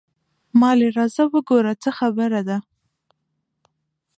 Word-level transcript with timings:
مالې 0.59 0.87
راځه 0.97 1.23
وګوره 1.31 1.73
څه 1.81 1.89
خبره 1.99 2.41
ده. 2.49 2.57